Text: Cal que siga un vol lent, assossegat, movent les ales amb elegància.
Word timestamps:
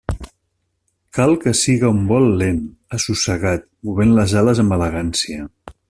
Cal 1.17 1.33
que 1.43 1.53
siga 1.59 1.91
un 1.97 1.99
vol 2.13 2.25
lent, 2.41 2.65
assossegat, 2.99 3.69
movent 3.91 4.19
les 4.23 4.35
ales 4.43 4.65
amb 4.65 4.79
elegància. 4.81 5.49